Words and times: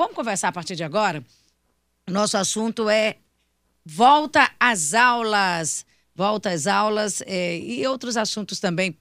vamos 0.00 0.16
conversar 0.16 0.48
a 0.48 0.52
partir 0.52 0.74
de 0.74 0.82
agora? 0.82 1.22
Nosso 2.08 2.38
assunto 2.38 2.88
é 2.88 3.16
volta 3.84 4.50
às 4.58 4.94
aulas. 4.94 5.84
Volta 6.14 6.50
às 6.50 6.66
aulas 6.66 7.22
é, 7.26 7.58
e 7.58 7.86
outros 7.86 8.16
assuntos 8.16 8.58
também 8.58 8.98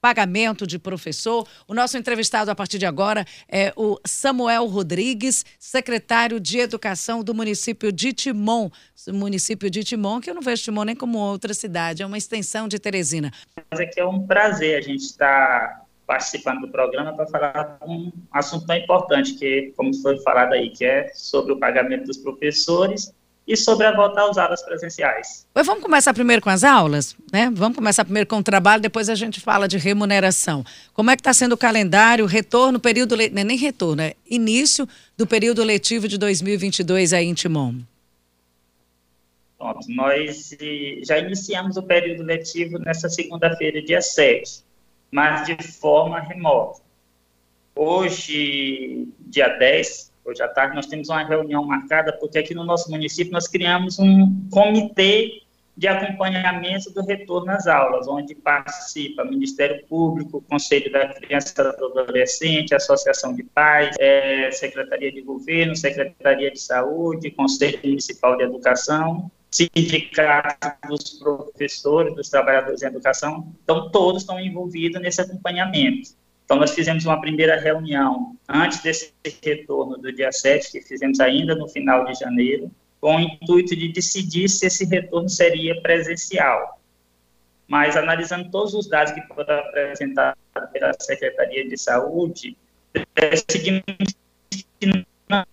pagamento 0.00 0.66
de 0.66 0.78
professor. 0.80 1.46
O 1.66 1.74
nosso 1.74 1.96
entrevistado 1.96 2.50
a 2.50 2.56
partir 2.56 2.76
de 2.78 2.86
agora 2.86 3.24
é 3.48 3.72
o 3.76 3.98
Samuel 4.04 4.66
Rodrigues, 4.66 5.44
secretário 5.58 6.40
de 6.40 6.58
Educação 6.58 7.22
do 7.22 7.32
município 7.32 7.92
de 7.92 8.12
Timon. 8.12 8.68
Município 9.08 9.70
de 9.70 9.84
Timon, 9.84 10.20
que 10.20 10.28
eu 10.28 10.34
não 10.34 10.42
vejo 10.42 10.64
Timon 10.64 10.84
nem 10.84 10.96
como 10.96 11.18
outra 11.18 11.54
cidade, 11.54 12.02
é 12.02 12.06
uma 12.06 12.18
extensão 12.18 12.66
de 12.66 12.80
Teresina. 12.80 13.32
Mas 13.70 13.94
que 13.94 14.00
é 14.00 14.06
um 14.06 14.26
prazer 14.26 14.78
a 14.78 14.80
gente 14.80 15.02
estar 15.02 15.85
participando 16.06 16.60
do 16.60 16.68
programa 16.68 17.12
para 17.14 17.26
falar 17.26 17.78
um 17.86 18.12
assunto 18.32 18.66
tão 18.66 18.76
importante 18.76 19.34
que, 19.34 19.72
como 19.76 19.92
foi 19.94 20.18
falado 20.20 20.52
aí, 20.52 20.70
que 20.70 20.84
é 20.84 21.10
sobre 21.14 21.52
o 21.52 21.58
pagamento 21.58 22.04
dos 22.04 22.16
professores 22.16 23.12
e 23.46 23.56
sobre 23.56 23.86
a 23.86 23.94
volta 23.94 24.28
às 24.28 24.36
aulas 24.38 24.62
presenciais. 24.62 25.46
Pois 25.54 25.66
vamos 25.66 25.82
começar 25.82 26.12
primeiro 26.12 26.42
com 26.42 26.50
as 26.50 26.64
aulas, 26.64 27.16
né? 27.32 27.50
Vamos 27.54 27.76
começar 27.76 28.04
primeiro 28.04 28.28
com 28.28 28.38
o 28.38 28.42
trabalho, 28.42 28.82
depois 28.82 29.08
a 29.08 29.14
gente 29.14 29.40
fala 29.40 29.68
de 29.68 29.78
remuneração. 29.78 30.64
Como 30.92 31.10
é 31.10 31.16
que 31.16 31.20
está 31.20 31.32
sendo 31.32 31.52
o 31.52 31.58
calendário, 31.58 32.26
retorno, 32.26 32.80
período, 32.80 33.14
le... 33.14 33.30
não 33.30 33.42
é 33.42 33.44
nem 33.44 33.56
retorno, 33.56 34.02
é 34.02 34.14
início 34.28 34.88
do 35.16 35.26
período 35.26 35.62
letivo 35.62 36.08
de 36.08 36.18
2022 36.18 37.12
aí 37.12 37.26
em 37.26 37.34
Timon? 37.34 37.74
Pronto, 39.56 39.86
nós 39.88 40.50
já 41.04 41.18
iniciamos 41.18 41.76
o 41.76 41.82
período 41.82 42.22
letivo 42.24 42.78
nessa 42.78 43.08
segunda-feira, 43.08 43.80
dia 43.80 44.02
7, 44.02 44.65
mas 45.10 45.46
de 45.46 45.56
forma 45.62 46.20
remota. 46.20 46.80
Hoje, 47.74 49.08
dia 49.20 49.48
10, 49.48 50.12
hoje 50.24 50.42
à 50.42 50.48
tarde, 50.48 50.74
nós 50.74 50.86
temos 50.86 51.08
uma 51.08 51.22
reunião 51.22 51.64
marcada, 51.64 52.12
porque 52.12 52.38
aqui 52.38 52.54
no 52.54 52.64
nosso 52.64 52.90
município 52.90 53.32
nós 53.32 53.46
criamos 53.46 53.98
um 53.98 54.48
comitê 54.50 55.42
de 55.76 55.86
acompanhamento 55.86 56.90
do 56.90 57.04
retorno 57.04 57.52
às 57.52 57.66
aulas, 57.66 58.08
onde 58.08 58.34
participa 58.34 59.24
Ministério 59.24 59.84
Público, 59.86 60.42
Conselho 60.48 60.90
da 60.90 61.08
Criança 61.12 61.52
e 61.52 61.76
do 61.76 62.00
Adolescente, 62.00 62.74
Associação 62.74 63.34
de 63.34 63.42
Pais, 63.42 63.94
é, 64.00 64.50
Secretaria 64.52 65.12
de 65.12 65.20
Governo, 65.20 65.76
Secretaria 65.76 66.50
de 66.50 66.58
Saúde, 66.58 67.30
Conselho 67.30 67.78
Municipal 67.84 68.38
de 68.38 68.44
Educação, 68.44 69.30
sindicatos 69.56 70.70
dos 70.88 71.10
professores, 71.18 72.14
dos 72.14 72.28
trabalhadores 72.28 72.82
em 72.82 72.86
educação, 72.86 73.52
então 73.62 73.90
todos 73.90 74.22
estão 74.22 74.38
envolvidos 74.38 75.00
nesse 75.00 75.20
acompanhamento. 75.20 76.10
Então, 76.44 76.58
nós 76.58 76.70
fizemos 76.70 77.04
uma 77.04 77.20
primeira 77.20 77.58
reunião 77.58 78.36
antes 78.48 78.80
desse 78.80 79.12
retorno 79.42 79.98
do 79.98 80.12
dia 80.12 80.30
7, 80.30 80.70
que 80.70 80.80
fizemos 80.80 81.18
ainda 81.18 81.56
no 81.56 81.68
final 81.68 82.04
de 82.04 82.14
janeiro, 82.14 82.70
com 83.00 83.16
o 83.16 83.20
intuito 83.20 83.74
de 83.74 83.88
decidir 83.88 84.48
se 84.48 84.66
esse 84.66 84.84
retorno 84.84 85.28
seria 85.28 85.80
presencial. 85.82 86.80
Mas, 87.66 87.96
analisando 87.96 88.48
todos 88.48 88.74
os 88.74 88.88
dados 88.88 89.12
que 89.12 89.20
foram 89.22 89.58
apresentados 89.58 90.38
pela 90.72 90.92
Secretaria 91.00 91.68
de 91.68 91.76
Saúde, 91.76 92.56
decidimos 93.14 93.82
que 94.78 94.86
não 95.28 95.44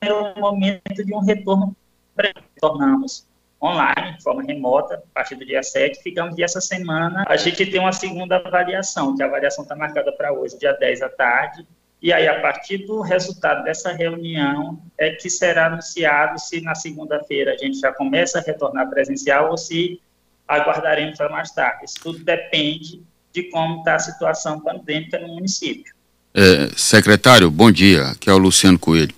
era 0.00 0.14
o 0.14 0.40
momento 0.40 1.04
de 1.04 1.14
um 1.14 1.20
retorno 1.20 1.76
presencial. 2.16 2.51
Tornamos 2.62 3.26
online, 3.60 4.16
de 4.16 4.22
forma 4.22 4.40
remota, 4.44 4.94
a 4.94 5.14
partir 5.14 5.34
do 5.34 5.44
dia 5.44 5.64
7. 5.64 6.00
Ficamos 6.00 6.38
e 6.38 6.44
essa 6.44 6.60
semana 6.60 7.24
a 7.26 7.36
gente 7.36 7.66
tem 7.66 7.80
uma 7.80 7.92
segunda 7.92 8.36
avaliação, 8.36 9.16
que 9.16 9.22
a 9.22 9.26
avaliação 9.26 9.64
está 9.64 9.74
marcada 9.74 10.12
para 10.12 10.32
hoje, 10.32 10.56
dia 10.56 10.72
10 10.72 11.00
da 11.00 11.08
tarde. 11.08 11.66
E 12.00 12.12
aí, 12.12 12.28
a 12.28 12.40
partir 12.40 12.78
do 12.78 13.00
resultado 13.00 13.64
dessa 13.64 13.92
reunião, 13.92 14.80
é 14.96 15.10
que 15.10 15.28
será 15.28 15.66
anunciado 15.66 16.38
se 16.38 16.60
na 16.60 16.76
segunda-feira 16.76 17.52
a 17.52 17.56
gente 17.56 17.80
já 17.80 17.92
começa 17.92 18.38
a 18.38 18.42
retornar 18.42 18.88
presencial 18.88 19.50
ou 19.50 19.58
se 19.58 20.00
aguardaremos 20.46 21.18
para 21.18 21.28
mais 21.28 21.50
tarde. 21.50 21.84
Isso 21.86 21.98
tudo 22.00 22.20
depende 22.20 23.02
de 23.32 23.42
como 23.50 23.78
está 23.78 23.96
a 23.96 23.98
situação 23.98 24.60
pandêmica 24.60 25.18
no 25.18 25.34
município. 25.34 25.92
É, 26.32 26.70
secretário, 26.76 27.50
bom 27.50 27.72
dia. 27.72 28.04
Aqui 28.08 28.30
é 28.30 28.32
o 28.32 28.38
Luciano 28.38 28.78
Coelho. 28.78 29.14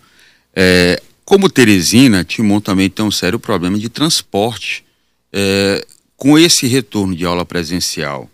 É, 0.56 1.02
como 1.24 1.48
Teresina, 1.48 2.24
Timon 2.24 2.60
também 2.60 2.90
tem 2.90 3.04
um 3.04 3.10
sério 3.10 3.38
problema 3.38 3.78
de 3.78 3.88
transporte. 3.88 4.84
É, 5.32 5.84
com 6.16 6.38
esse 6.38 6.66
retorno 6.66 7.14
de 7.14 7.24
aula 7.26 7.44
presencial, 7.44 8.30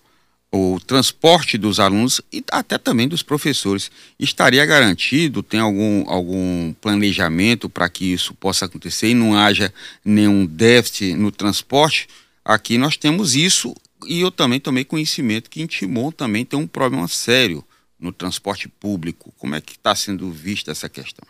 o 0.53 0.81
transporte 0.84 1.56
dos 1.56 1.78
alunos 1.78 2.21
e 2.33 2.45
até 2.51 2.77
também 2.77 3.06
dos 3.06 3.23
professores 3.23 3.91
estaria 4.19 4.67
garantido? 4.67 5.43
Tem 5.43 5.61
algum, 5.61 6.09
algum 6.09 6.73
planejamento 6.81 7.69
para 7.69 7.89
que 7.89 8.12
isso 8.12 8.34
possa 8.34 8.65
acontecer 8.65 9.11
e 9.11 9.15
não 9.15 9.37
haja 9.37 9.72
nenhum 10.05 10.45
déficit 10.45 11.15
no 11.15 11.31
transporte? 11.31 12.09
Aqui 12.45 12.77
nós 12.77 12.97
temos 12.97 13.37
isso 13.37 13.75
e 14.07 14.21
eu 14.21 14.31
também 14.31 14.59
tomei 14.59 14.84
conhecimento 14.84 15.49
que 15.49 15.62
em 15.62 15.67
Timon 15.67 16.11
também 16.11 16.45
tem 16.45 16.59
um 16.59 16.67
problema 16.67 17.07
sério 17.07 17.65
no 17.99 18.12
transporte 18.12 18.69
público. 18.69 19.33
Como 19.39 19.55
é 19.55 19.61
que 19.61 19.72
está 19.72 19.95
sendo 19.95 20.31
vista 20.31 20.72
essa 20.72 20.89
questão? 20.89 21.27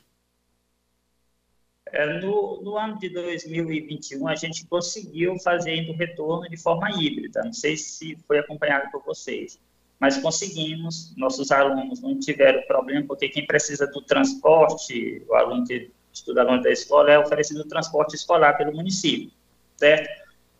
É, 1.93 2.21
no, 2.21 2.61
no, 2.63 2.77
ano 2.77 2.99
de 2.99 3.09
2021, 3.09 4.29
a 4.29 4.37
gente 4.37 4.67
conseguiu 4.67 5.39
fazer 5.39 5.89
o 5.91 5.93
retorno 5.93 6.49
de 6.49 6.57
forma 6.57 6.91
híbrida. 6.91 7.43
Não 7.45 7.53
sei 7.53 7.77
se 7.77 8.17
foi 8.27 8.39
acompanhado 8.39 8.91
por 8.91 9.03
vocês, 9.03 9.59
mas 9.99 10.19
conseguimos. 10.19 11.15
Nossos 11.17 11.51
alunos 11.51 12.01
não 12.01 12.19
tiveram 12.19 12.63
problema, 12.63 13.07
porque 13.07 13.29
quem 13.29 13.47
precisa 13.47 13.87
do 13.87 14.01
transporte, 14.03 15.23
o 15.29 15.35
aluno 15.35 15.67
que 15.67 15.91
estuda 16.13 16.43
longe 16.43 16.63
da 16.63 16.71
escola, 16.71 17.11
é 17.11 17.19
oferecido 17.19 17.65
transporte 17.65 18.15
escolar 18.15 18.57
pelo 18.57 18.73
município, 18.73 19.31
certo? 19.77 20.09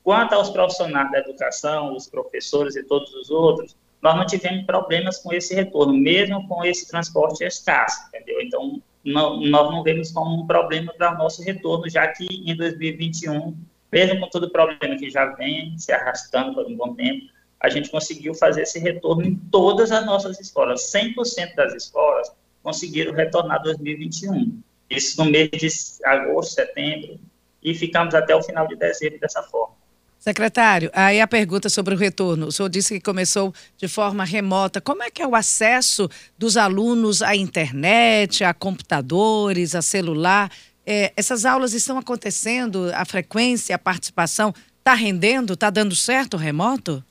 Quanto 0.03 0.35
aos 0.35 0.51
profissionais 0.51 1.11
da 1.11 1.19
educação, 1.19 1.95
os 1.95 2.09
professores 2.09 2.75
e 2.75 2.83
todos 2.83 3.13
os 3.15 3.31
outros, 3.31 3.77
nós 4.03 4.17
não 4.17 4.27
tivemos 4.27 4.65
problemas 4.65 5.19
com 5.19 5.33
esse 5.33 5.55
retorno, 5.55 5.93
mesmo 5.93 6.47
com 6.49 6.65
esse 6.65 6.89
transporte 6.89 7.45
escasso, 7.45 8.09
entendeu? 8.09 8.41
Então, 8.41 8.83
não, 9.05 9.41
nós 9.41 9.71
não 9.71 9.83
vemos 9.83 10.11
como 10.11 10.43
um 10.43 10.47
problema 10.47 10.93
para 10.93 11.15
o 11.15 11.19
nosso 11.19 11.43
retorno, 11.43 11.89
já 11.89 12.09
que 12.09 12.27
em 12.27 12.55
2021, 12.57 13.57
mesmo 13.91 14.21
com 14.21 14.29
todo 14.29 14.45
o 14.45 14.51
problema 14.51 14.97
que 14.97 15.11
já 15.11 15.27
vem 15.27 15.77
se 15.79 15.93
arrastando 15.93 16.55
por 16.55 16.67
um 16.67 16.77
bom 16.77 16.95
tempo, 16.95 17.27
a 17.59 17.69
gente 17.69 17.91
conseguiu 17.91 18.35
fazer 18.35 18.63
esse 18.63 18.79
retorno 18.79 19.25
em 19.25 19.37
todas 19.51 19.93
as 19.93 20.05
nossas 20.07 20.41
escolas. 20.41 20.91
100% 20.93 21.55
das 21.55 21.75
escolas 21.75 22.33
conseguiram 22.63 23.13
retornar 23.13 23.63
2021. 23.63 24.61
Isso 24.89 25.23
no 25.23 25.31
mês 25.31 25.51
de 25.51 25.69
agosto, 26.05 26.55
setembro, 26.55 27.19
e 27.63 27.75
ficamos 27.75 28.15
até 28.15 28.35
o 28.35 28.43
final 28.43 28.67
de 28.67 28.77
dezembro 28.77 29.21
dessa 29.21 29.43
forma. 29.43 29.80
Secretário, 30.21 30.91
aí 30.93 31.19
a 31.19 31.27
pergunta 31.27 31.71
sobre 31.71 31.95
o 31.95 31.97
retorno. 31.97 32.49
O 32.49 32.53
senhor 32.53 32.69
disse 32.69 32.93
que 32.93 33.01
começou 33.01 33.55
de 33.79 33.89
forma 33.89 34.23
remota. 34.23 34.79
Como 34.79 35.03
é 35.03 35.11
que 35.11 35.23
é 35.23 35.27
o 35.27 35.35
acesso 35.35 36.11
dos 36.37 36.59
alunos 36.59 37.23
à 37.23 37.35
internet, 37.35 38.45
a 38.45 38.53
computadores, 38.53 39.75
a 39.75 39.81
celular? 39.81 40.53
É, 40.85 41.11
essas 41.17 41.47
aulas 41.47 41.73
estão 41.73 41.97
acontecendo, 41.97 42.91
a 42.95 43.07
frequência, 43.07 43.75
a 43.75 43.79
participação 43.79 44.53
está 44.79 44.93
rendendo, 44.93 45.55
está 45.55 45.71
dando 45.71 45.97
certo 45.97 46.35
o 46.35 46.37
remoto? 46.37 47.03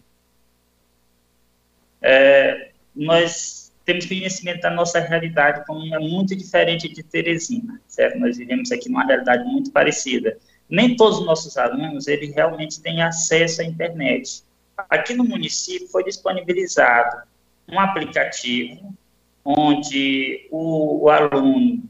É, 2.04 2.70
nós 2.96 3.72
temos 3.86 4.06
conhecimento 4.06 4.62
da 4.62 4.70
nossa 4.70 5.00
realidade 5.00 5.66
como 5.66 5.96
é 5.96 5.98
muito 5.98 6.36
diferente 6.36 6.88
de 6.88 7.02
Teresina, 7.02 7.82
certo? 7.88 8.20
Nós 8.20 8.38
vivemos 8.38 8.72
aqui 8.72 8.88
numa 8.88 9.04
realidade 9.04 9.44
muito 9.46 9.72
parecida 9.72 10.38
nem 10.70 10.96
todos 10.96 11.20
os 11.20 11.26
nossos 11.26 11.58
alunos 11.58 12.08
eles 12.08 12.34
realmente 12.34 12.82
têm 12.82 13.02
acesso 13.02 13.62
à 13.62 13.66
internet. 13.66 14.44
Aqui 14.90 15.14
no 15.14 15.24
município 15.24 15.88
foi 15.88 16.04
disponibilizado 16.04 17.24
um 17.68 17.80
aplicativo 17.80 18.96
onde 19.44 20.48
o, 20.52 21.06
o 21.06 21.10
aluno, 21.10 21.84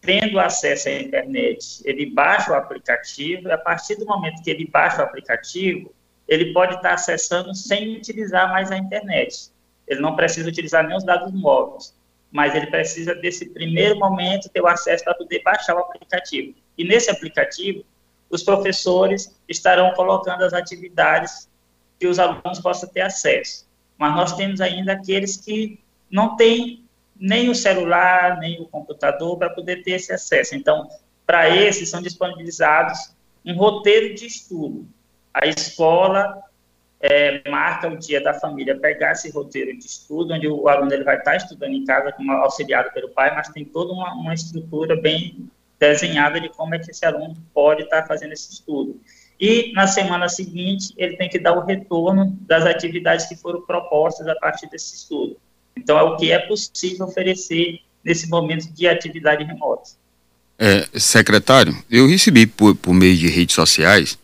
tendo 0.00 0.38
acesso 0.38 0.88
à 0.88 0.92
internet, 0.92 1.82
ele 1.84 2.06
baixa 2.06 2.52
o 2.52 2.54
aplicativo 2.54 3.48
e 3.48 3.52
a 3.52 3.58
partir 3.58 3.96
do 3.96 4.06
momento 4.06 4.42
que 4.42 4.50
ele 4.50 4.66
baixa 4.66 5.00
o 5.00 5.04
aplicativo, 5.04 5.92
ele 6.28 6.52
pode 6.52 6.76
estar 6.76 6.94
acessando 6.94 7.54
sem 7.54 7.96
utilizar 7.96 8.50
mais 8.50 8.70
a 8.70 8.76
internet. 8.76 9.50
Ele 9.86 10.00
não 10.00 10.14
precisa 10.14 10.48
utilizar 10.48 10.86
nem 10.86 10.96
os 10.96 11.04
dados 11.04 11.32
móveis, 11.32 11.94
mas 12.30 12.54
ele 12.54 12.66
precisa 12.66 13.14
desse 13.14 13.50
primeiro 13.50 13.98
momento 13.98 14.48
ter 14.48 14.60
o 14.60 14.66
acesso 14.66 15.04
para 15.04 15.14
poder 15.14 15.42
baixar 15.42 15.74
o 15.74 15.80
aplicativo. 15.80 16.54
E 16.78 16.84
nesse 16.84 17.10
aplicativo, 17.10 17.84
os 18.32 18.42
professores 18.42 19.38
estarão 19.46 19.92
colocando 19.92 20.42
as 20.42 20.54
atividades 20.54 21.48
que 22.00 22.06
os 22.06 22.18
alunos 22.18 22.58
possam 22.60 22.88
ter 22.88 23.02
acesso. 23.02 23.68
Mas 23.98 24.16
nós 24.16 24.32
temos 24.34 24.60
ainda 24.60 24.94
aqueles 24.94 25.36
que 25.36 25.78
não 26.10 26.34
têm 26.34 26.82
nem 27.14 27.50
o 27.50 27.54
celular, 27.54 28.38
nem 28.38 28.60
o 28.60 28.66
computador 28.66 29.36
para 29.36 29.50
poder 29.50 29.82
ter 29.82 29.92
esse 29.92 30.12
acesso. 30.12 30.54
Então, 30.54 30.88
para 31.26 31.48
esses, 31.54 31.90
são 31.90 32.00
disponibilizados 32.00 33.12
um 33.44 33.54
roteiro 33.54 34.14
de 34.14 34.26
estudo. 34.26 34.86
A 35.32 35.46
escola 35.46 36.42
é, 37.00 37.48
marca 37.48 37.88
o 37.88 37.98
dia 37.98 38.22
da 38.22 38.32
família 38.32 38.78
pegar 38.78 39.12
esse 39.12 39.30
roteiro 39.30 39.76
de 39.76 39.84
estudo, 39.84 40.32
onde 40.32 40.48
o 40.48 40.68
aluno 40.68 40.92
ele 40.92 41.04
vai 41.04 41.18
estar 41.18 41.36
estudando 41.36 41.72
em 41.72 41.84
casa, 41.84 42.14
auxiliado 42.42 42.90
pelo 42.92 43.10
pai, 43.10 43.34
mas 43.34 43.48
tem 43.48 43.64
toda 43.64 43.92
uma, 43.92 44.14
uma 44.14 44.32
estrutura 44.32 44.96
bem 45.00 45.50
desenhada 45.82 46.40
de 46.40 46.48
como 46.48 46.76
é 46.76 46.78
que 46.78 46.92
esse 46.92 47.04
aluno 47.04 47.36
pode 47.52 47.82
estar 47.82 48.06
fazendo 48.06 48.32
esse 48.32 48.52
estudo. 48.52 49.00
E 49.40 49.72
na 49.72 49.88
semana 49.88 50.28
seguinte, 50.28 50.94
ele 50.96 51.16
tem 51.16 51.28
que 51.28 51.40
dar 51.40 51.52
o 51.58 51.64
retorno 51.64 52.38
das 52.42 52.64
atividades 52.64 53.26
que 53.26 53.34
foram 53.34 53.60
propostas 53.62 54.28
a 54.28 54.36
partir 54.36 54.70
desse 54.70 54.94
estudo. 54.94 55.36
Então, 55.76 55.98
é 55.98 56.02
o 56.02 56.16
que 56.16 56.30
é 56.30 56.38
possível 56.38 57.06
oferecer 57.06 57.80
nesse 58.04 58.28
momento 58.28 58.72
de 58.72 58.86
atividade 58.86 59.42
remota. 59.42 59.90
É, 60.56 60.86
secretário, 60.98 61.76
eu 61.90 62.06
recebi 62.06 62.46
por, 62.46 62.76
por 62.76 62.94
meio 62.94 63.16
de 63.16 63.26
redes 63.26 63.56
sociais 63.56 64.16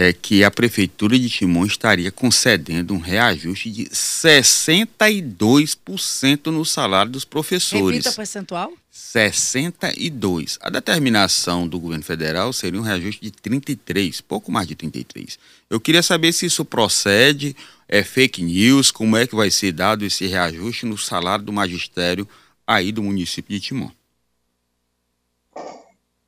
é 0.00 0.12
que 0.12 0.44
a 0.44 0.50
Prefeitura 0.50 1.18
de 1.18 1.28
Timon 1.28 1.66
estaria 1.66 2.12
concedendo 2.12 2.94
um 2.94 3.00
reajuste 3.00 3.68
de 3.68 3.86
62% 3.86 6.46
no 6.46 6.64
salário 6.64 7.10
dos 7.10 7.24
professores. 7.24 8.04
Repita 8.04 8.12
percentual? 8.12 8.72
62. 8.92 10.56
A 10.62 10.70
determinação 10.70 11.66
do 11.66 11.80
governo 11.80 12.04
federal 12.04 12.52
seria 12.52 12.78
um 12.78 12.84
reajuste 12.84 13.22
de 13.22 13.32
33, 13.32 14.20
pouco 14.20 14.52
mais 14.52 14.68
de 14.68 14.76
33. 14.76 15.36
Eu 15.68 15.80
queria 15.80 16.02
saber 16.02 16.32
se 16.32 16.46
isso 16.46 16.64
procede, 16.64 17.56
é 17.88 18.04
fake 18.04 18.40
news, 18.40 18.92
como 18.92 19.16
é 19.16 19.26
que 19.26 19.34
vai 19.34 19.50
ser 19.50 19.72
dado 19.72 20.04
esse 20.04 20.28
reajuste 20.28 20.86
no 20.86 20.96
salário 20.96 21.44
do 21.44 21.52
magistério 21.52 22.28
aí 22.64 22.92
do 22.92 23.02
município 23.02 23.52
de 23.52 23.60
Timon. 23.66 23.90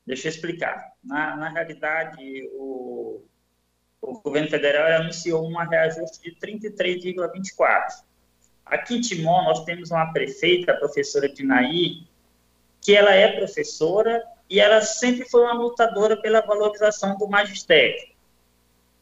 Deixa 0.05 0.27
eu 0.27 0.33
explicar. 0.33 0.91
Na, 1.05 1.37
na 1.37 1.51
realidade, 1.51 2.19
o, 2.55 3.23
o 4.01 4.21
governo 4.21 4.49
federal 4.49 5.01
anunciou 5.01 5.47
um 5.47 5.57
reajuste 5.57 6.23
de 6.23 6.37
33,24. 6.37 8.03
Aqui 8.65 8.97
em 8.97 9.01
Timon, 9.01 9.45
nós 9.45 9.65
temos 9.65 9.91
uma 9.91 10.13
prefeita, 10.13 10.73
a 10.73 10.77
professora 10.77 11.29
Dinaí, 11.29 12.05
que 12.81 12.95
ela 12.95 13.13
é 13.13 13.37
professora 13.37 14.23
e 14.49 14.59
ela 14.59 14.81
sempre 14.81 15.29
foi 15.29 15.43
uma 15.43 15.53
lutadora 15.53 16.17
pela 16.17 16.41
valorização 16.41 17.17
do 17.19 17.29
magistério. 17.29 18.11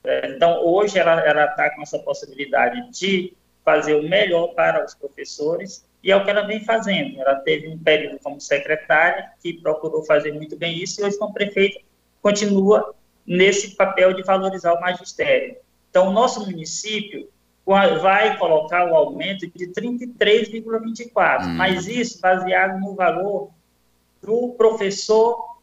É, 0.05 0.31
então, 0.31 0.65
hoje 0.65 0.99
ela 0.99 1.21
está 1.45 1.71
com 1.75 1.83
essa 1.83 1.99
possibilidade 1.99 2.91
de 2.91 3.35
fazer 3.65 3.95
o 3.95 4.09
melhor 4.09 4.49
para 4.49 4.85
os 4.85 4.95
professores 4.95 5.87
e 6.03 6.11
é 6.11 6.17
o 6.17 6.25
que 6.25 6.31
ela 6.31 6.47
vem 6.47 6.65
fazendo. 6.65 7.21
Ela 7.21 7.37
teve 7.37 7.69
um 7.69 7.79
período 7.79 8.19
como 8.21 8.41
secretária, 8.41 9.31
que 9.43 9.55
procurou 9.55 10.05
fazer 10.05 10.33
muito 10.33 10.57
bem 10.57 10.83
isso, 10.83 11.01
e 11.01 11.05
hoje, 11.05 11.19
como 11.19 11.35
prefeita, 11.35 11.81
continua 12.23 12.95
nesse 13.29 13.77
papel 13.77 14.15
de 14.15 14.23
valorizar 14.23 14.73
o 14.73 14.81
magistério. 14.81 15.57
Então, 15.91 16.09
o 16.09 16.13
nosso 16.13 16.47
município 16.47 17.29
vai 18.01 18.39
colocar 18.39 18.91
o 18.91 18.97
aumento 18.97 19.47
de 19.47 19.67
33,24, 19.69 21.45
hum. 21.45 21.49
mas 21.51 21.87
isso 21.87 22.19
baseado 22.21 22.81
no 22.81 22.95
valor 22.95 23.51
do 24.23 24.55
professor 24.57 25.59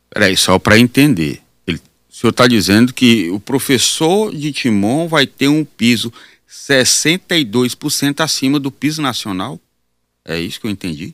Peraí, 0.10 0.38
só 0.38 0.58
para 0.58 0.80
entender. 0.80 1.42
Ele, 1.68 1.78
o 2.10 2.14
senhor 2.14 2.32
está 2.32 2.48
dizendo 2.48 2.94
que 2.94 3.30
o 3.30 3.40
professor 3.40 4.34
de 4.34 4.54
Timon 4.54 5.10
vai 5.10 5.28
ter 5.28 5.50
um 5.50 5.66
piso 5.66 6.14
62% 6.48 8.22
acima 8.22 8.58
do 8.58 8.72
piso 8.72 9.02
nacional? 9.02 9.60
É 10.24 10.40
isso 10.40 10.62
que 10.62 10.68
eu 10.68 10.72
entendi? 10.72 11.14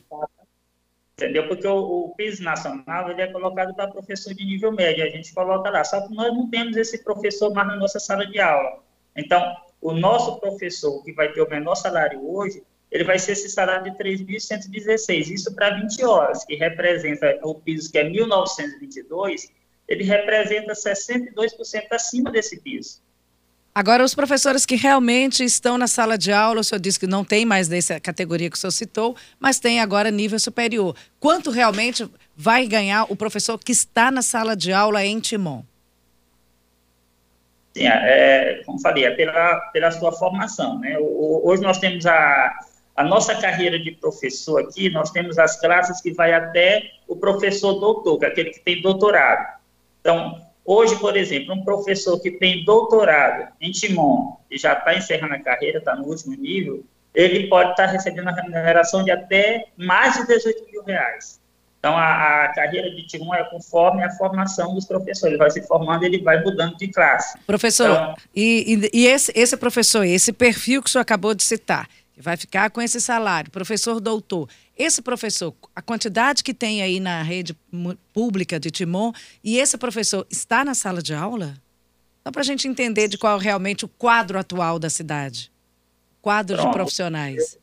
Entendeu? 1.14 1.48
Porque 1.48 1.66
o, 1.66 2.06
o 2.06 2.14
piso 2.16 2.44
nacional 2.44 3.10
ele 3.10 3.22
é 3.22 3.26
colocado 3.26 3.74
para 3.74 3.88
professor 3.88 4.32
de 4.32 4.44
nível 4.44 4.70
médio, 4.70 5.04
a 5.04 5.08
gente 5.08 5.34
coloca 5.34 5.68
lá. 5.68 5.82
Só 5.82 6.00
que 6.06 6.14
nós 6.14 6.32
não 6.32 6.48
temos 6.48 6.76
esse 6.76 7.02
professor 7.02 7.52
mais 7.52 7.66
na 7.66 7.76
nossa 7.76 7.98
sala 7.98 8.24
de 8.24 8.38
aula. 8.38 8.80
Então, 9.16 9.56
o 9.80 9.92
nosso 9.92 10.38
professor, 10.38 11.02
que 11.02 11.12
vai 11.12 11.32
ter 11.32 11.42
o 11.42 11.48
menor 11.48 11.74
salário 11.74 12.24
hoje, 12.24 12.62
ele 12.90 13.04
vai 13.04 13.18
ser 13.18 13.32
esse 13.32 13.48
salário 13.48 13.90
de 13.90 13.98
3.116, 13.98 15.30
isso 15.30 15.54
para 15.54 15.70
20 15.80 16.04
horas, 16.04 16.44
que 16.44 16.54
representa 16.54 17.38
o 17.42 17.54
piso 17.54 17.90
que 17.90 17.98
é 17.98 18.04
1.922, 18.04 19.50
ele 19.88 20.04
representa 20.04 20.72
62% 20.72 21.86
acima 21.90 22.30
desse 22.30 22.60
piso. 22.60 23.00
Agora, 23.74 24.04
os 24.04 24.14
professores 24.14 24.66
que 24.66 24.76
realmente 24.76 25.42
estão 25.42 25.78
na 25.78 25.86
sala 25.86 26.18
de 26.18 26.30
aula, 26.30 26.60
o 26.60 26.64
senhor 26.64 26.78
disse 26.78 27.00
que 27.00 27.06
não 27.06 27.24
tem 27.24 27.46
mais 27.46 27.68
dessa 27.68 27.98
categoria 27.98 28.50
que 28.50 28.56
o 28.56 28.60
senhor 28.60 28.70
citou, 28.70 29.16
mas 29.40 29.58
tem 29.58 29.80
agora 29.80 30.10
nível 30.10 30.38
superior. 30.38 30.94
Quanto 31.18 31.50
realmente 31.50 32.06
vai 32.36 32.66
ganhar 32.66 33.10
o 33.10 33.16
professor 33.16 33.58
que 33.58 33.72
está 33.72 34.10
na 34.10 34.20
sala 34.20 34.54
de 34.54 34.74
aula 34.74 35.02
em 35.02 35.18
Timon? 35.20 35.64
Sim, 37.74 37.86
é, 37.86 38.60
é, 38.60 38.64
como 38.64 38.78
falei, 38.80 39.04
é 39.04 39.10
pela, 39.12 39.56
pela 39.72 39.90
sua 39.90 40.12
formação. 40.12 40.78
Né? 40.78 40.96
Hoje 40.98 41.62
nós 41.62 41.78
temos 41.78 42.06
a, 42.06 42.52
a 42.94 43.04
nossa 43.04 43.34
carreira 43.34 43.78
de 43.78 43.92
professor 43.92 44.60
aqui, 44.60 44.90
nós 44.90 45.10
temos 45.10 45.38
as 45.38 45.58
classes 45.58 46.00
que 46.00 46.12
vai 46.12 46.32
até 46.32 46.82
o 47.08 47.16
professor 47.16 47.74
doutor, 47.80 48.18
que 48.18 48.24
é 48.26 48.28
aquele 48.28 48.50
que 48.50 48.60
tem 48.60 48.82
doutorado. 48.82 49.58
Então, 50.00 50.40
hoje, 50.64 50.98
por 50.98 51.16
exemplo, 51.16 51.54
um 51.54 51.64
professor 51.64 52.20
que 52.20 52.32
tem 52.32 52.64
doutorado 52.64 53.48
em 53.60 53.70
Timon 53.70 54.36
e 54.50 54.58
já 54.58 54.74
está 54.74 54.94
encerrando 54.94 55.34
a 55.34 55.38
carreira, 55.38 55.78
está 55.78 55.96
no 55.96 56.04
último 56.04 56.36
nível, 56.36 56.84
ele 57.14 57.48
pode 57.48 57.70
estar 57.70 57.86
tá 57.86 57.92
recebendo 57.92 58.28
a 58.28 58.32
remuneração 58.32 59.02
de 59.02 59.10
até 59.10 59.66
mais 59.76 60.14
de 60.14 60.26
18 60.26 60.70
mil 60.70 60.82
reais. 60.84 61.41
Então, 61.82 61.96
a, 61.96 62.44
a 62.44 62.54
carreira 62.54 62.88
de 62.94 63.02
T1 63.02 63.34
é 63.34 63.42
conforme 63.42 64.04
a 64.04 64.10
formação 64.10 64.72
dos 64.72 64.84
professores. 64.84 65.32
Ele 65.32 65.36
vai 65.36 65.50
se 65.50 65.66
formando, 65.66 66.04
ele 66.04 66.22
vai 66.22 66.40
mudando 66.40 66.76
de 66.76 66.86
classe. 66.86 67.36
Professor, 67.44 67.90
então, 67.90 68.14
e, 68.32 68.88
e, 68.92 69.00
e, 69.00 69.06
esse, 69.08 69.32
esse 69.34 69.56
professor, 69.56 70.04
esse 70.04 70.32
perfil 70.32 70.80
que 70.80 70.88
o 70.88 70.92
senhor 70.92 71.02
acabou 71.02 71.34
de 71.34 71.42
citar, 71.42 71.88
que 72.14 72.22
vai 72.22 72.36
ficar 72.36 72.70
com 72.70 72.80
esse 72.80 73.00
salário, 73.00 73.50
professor 73.50 73.98
doutor, 73.98 74.48
esse 74.78 75.02
professor, 75.02 75.52
a 75.74 75.82
quantidade 75.82 76.44
que 76.44 76.54
tem 76.54 76.82
aí 76.82 77.00
na 77.00 77.20
rede 77.20 77.52
pública 78.12 78.60
de 78.60 78.70
Timon, 78.70 79.12
e 79.42 79.58
esse 79.58 79.76
professor 79.76 80.24
está 80.30 80.64
na 80.64 80.74
sala 80.74 81.02
de 81.02 81.12
aula? 81.12 81.54
Só 82.22 82.30
para 82.30 82.42
a 82.42 82.44
gente 82.44 82.68
entender 82.68 83.08
de 83.08 83.18
qual 83.18 83.40
é 83.40 83.42
realmente 83.42 83.84
o 83.84 83.88
quadro 83.88 84.38
atual 84.38 84.78
da 84.78 84.88
cidade. 84.88 85.50
Quadro 86.20 86.54
Pronto. 86.54 86.68
de 86.68 86.74
profissionais. 86.74 87.58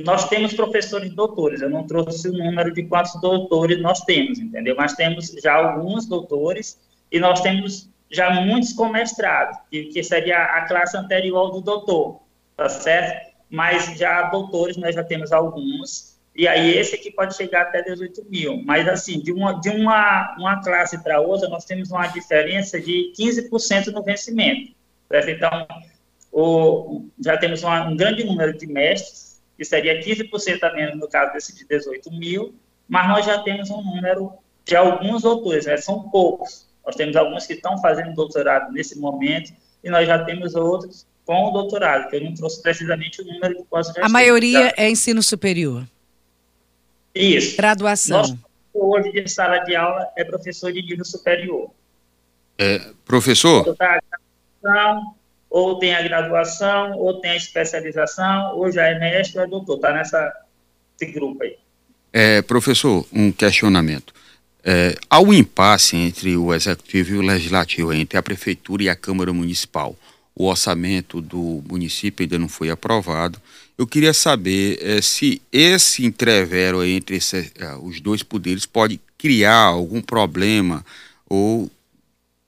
Nós 0.00 0.28
temos 0.28 0.54
professores 0.54 1.12
doutores, 1.12 1.60
eu 1.60 1.68
não 1.68 1.84
trouxe 1.84 2.28
o 2.28 2.32
número 2.32 2.72
de 2.72 2.84
quantos 2.84 3.20
doutores 3.20 3.80
nós 3.80 4.00
temos, 4.02 4.38
entendeu? 4.38 4.76
Mas 4.76 4.94
temos 4.94 5.26
já 5.42 5.54
alguns 5.54 6.06
doutores 6.06 6.78
e 7.10 7.18
nós 7.18 7.40
temos 7.40 7.90
já 8.10 8.30
muitos 8.30 8.72
com 8.72 8.88
mestrado, 8.88 9.58
que, 9.70 10.02
seria 10.04 10.38
a 10.44 10.66
classe 10.66 10.96
anterior 10.96 11.50
do 11.50 11.60
doutor, 11.60 12.20
tá 12.56 12.68
certo? 12.68 13.28
Mas 13.50 13.98
já 13.98 14.22
doutores 14.30 14.76
nós 14.76 14.94
já 14.94 15.02
temos 15.02 15.32
alguns, 15.32 16.16
e 16.34 16.46
aí 16.46 16.76
esse 16.76 16.94
aqui 16.94 17.10
pode 17.10 17.36
chegar 17.36 17.62
até 17.62 17.82
18 17.82 18.24
mil. 18.30 18.62
Mas 18.64 18.88
assim, 18.88 19.20
de 19.20 19.32
uma, 19.32 19.54
de 19.54 19.70
uma, 19.70 20.36
uma 20.38 20.62
classe 20.62 21.02
para 21.02 21.20
outra, 21.20 21.48
nós 21.48 21.64
temos 21.64 21.90
uma 21.90 22.06
diferença 22.06 22.80
de 22.80 23.12
15% 23.18 23.88
no 23.88 24.04
vencimento. 24.04 24.70
Certo? 25.08 25.30
Então, 25.30 25.66
o, 26.30 27.08
já 27.18 27.36
temos 27.36 27.64
uma, 27.64 27.88
um 27.88 27.96
grande 27.96 28.22
número 28.22 28.56
de 28.56 28.68
mestres, 28.68 29.27
que 29.58 29.64
seria 29.64 30.00
15% 30.00 30.62
a 30.62 30.72
menos 30.72 30.96
no 30.96 31.08
caso 31.08 31.32
desse 31.32 31.54
de 31.54 31.66
18 31.66 32.10
mil, 32.12 32.54
mas 32.88 33.08
nós 33.08 33.26
já 33.26 33.42
temos 33.42 33.68
um 33.70 33.82
número 33.82 34.32
de 34.64 34.76
alguns 34.76 35.24
autores, 35.24 35.66
né? 35.66 35.76
são 35.76 36.08
poucos. 36.08 36.68
Nós 36.86 36.94
temos 36.94 37.16
alguns 37.16 37.44
que 37.44 37.54
estão 37.54 37.76
fazendo 37.82 38.14
doutorado 38.14 38.72
nesse 38.72 38.98
momento 38.98 39.52
e 39.82 39.90
nós 39.90 40.06
já 40.06 40.24
temos 40.24 40.54
outros 40.54 41.06
com 41.26 41.48
o 41.48 41.50
doutorado, 41.50 42.08
que 42.08 42.16
eu 42.16 42.24
não 42.24 42.32
trouxe 42.32 42.62
precisamente 42.62 43.20
o 43.20 43.24
número 43.26 43.58
de 43.58 43.64
quantos 43.64 43.92
já 43.92 44.06
A 44.06 44.08
maioria 44.08 44.70
tá? 44.70 44.82
é 44.82 44.88
ensino 44.88 45.22
superior. 45.22 45.86
Isso. 47.14 47.56
Graduação. 47.56 48.18
Nosso 48.18 48.38
hoje 48.72 49.10
de 49.10 49.28
sala 49.28 49.58
de 49.58 49.74
aula 49.74 50.08
é 50.16 50.24
professor 50.24 50.72
de 50.72 50.80
nível 50.80 51.04
superior. 51.04 51.70
É, 52.56 52.92
professor? 53.04 53.66
Ou, 53.66 53.74
tá 53.74 54.00
ou 55.50 55.78
tem 55.78 55.94
a 55.94 56.02
graduação, 56.02 56.92
ou 56.98 57.20
tem 57.20 57.32
a 57.32 57.36
especialização, 57.36 58.56
ou 58.56 58.70
já 58.70 58.86
é 58.86 58.98
mestre 58.98 59.38
ou 59.38 59.44
é 59.44 59.48
doutor. 59.48 59.76
Está 59.76 59.92
nessa 59.92 60.32
esse 61.00 61.12
grupo 61.12 61.42
aí. 61.42 61.56
É, 62.12 62.42
professor, 62.42 63.06
um 63.12 63.30
questionamento. 63.30 64.12
É, 64.64 64.96
há 65.08 65.20
um 65.20 65.32
impasse 65.32 65.96
entre 65.96 66.36
o 66.36 66.52
executivo 66.52 67.14
e 67.14 67.18
o 67.18 67.22
legislativo, 67.22 67.92
entre 67.92 68.18
a 68.18 68.22
prefeitura 68.22 68.82
e 68.82 68.88
a 68.88 68.96
Câmara 68.96 69.32
Municipal. 69.32 69.96
O 70.34 70.46
orçamento 70.46 71.20
do 71.20 71.62
município 71.68 72.24
ainda 72.24 72.38
não 72.38 72.48
foi 72.48 72.70
aprovado. 72.70 73.40
Eu 73.76 73.86
queria 73.86 74.12
saber 74.12 74.78
é, 74.82 75.00
se 75.00 75.40
esse 75.52 76.04
entrevero 76.04 76.84
entre 76.84 77.16
esse, 77.16 77.52
é, 77.58 77.74
os 77.80 78.00
dois 78.00 78.22
poderes 78.22 78.66
pode 78.66 79.00
criar 79.16 79.64
algum 79.64 80.00
problema 80.00 80.84
ou 81.28 81.70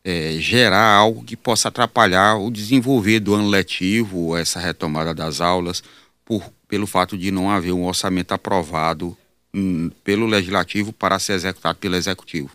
é, 0.05 0.33
gerar 0.39 0.95
algo 0.95 1.25
que 1.25 1.37
possa 1.37 1.69
atrapalhar 1.69 2.37
o 2.37 2.51
desenvolver 2.51 3.21
do 3.21 3.35
ano 3.35 3.49
letivo, 3.49 4.37
essa 4.37 4.59
retomada 4.59 5.15
das 5.15 5.41
aulas, 5.41 5.83
por, 6.25 6.51
pelo 6.67 6.87
fato 6.87 7.17
de 7.17 7.31
não 7.31 7.51
haver 7.51 7.73
um 7.73 7.85
orçamento 7.85 8.33
aprovado 8.33 9.17
hum, 9.55 9.91
pelo 10.03 10.27
legislativo 10.27 10.93
para 10.93 11.19
ser 11.19 11.35
executado 11.35 11.79
pelo 11.79 11.97
executivo. 11.97 12.51